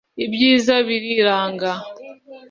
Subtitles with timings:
[0.25, 1.71] ibyiza biriranga.